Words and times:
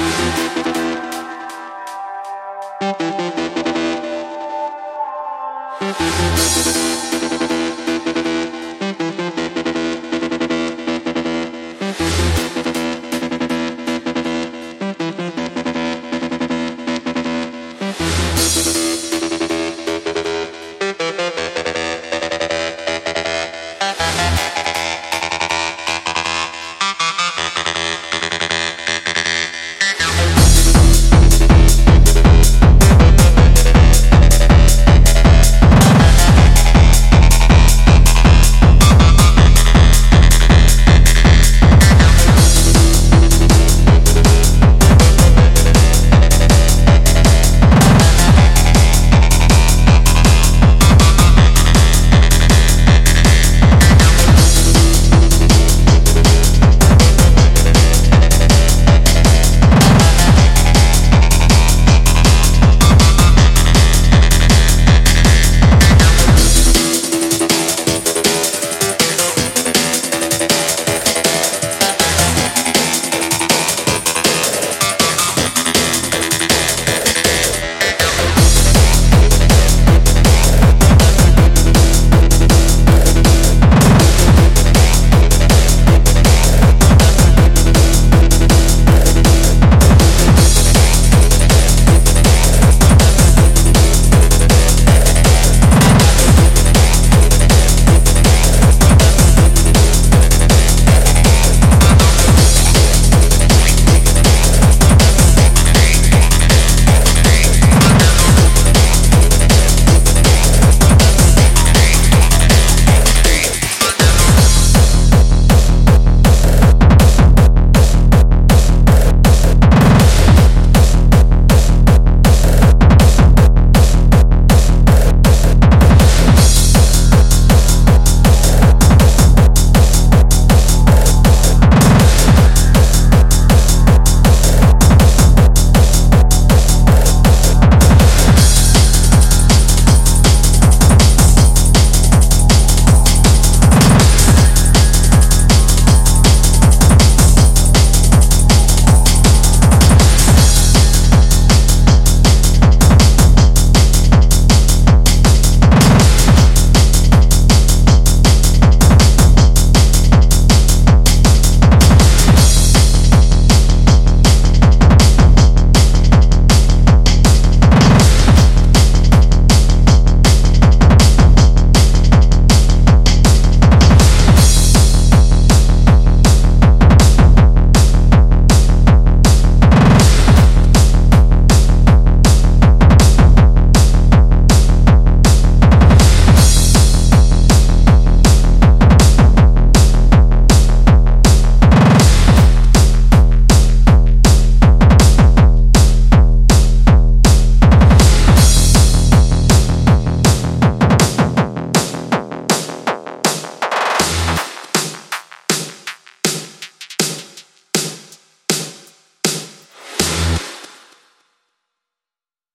you 0.00 0.57